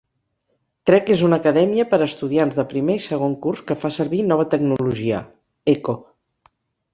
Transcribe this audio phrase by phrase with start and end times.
[0.89, 4.23] Trek és una acadèmia per a estudiants de primer i segon curs que fa servir
[4.31, 5.21] nova tecnologia:
[5.77, 5.97] Echo.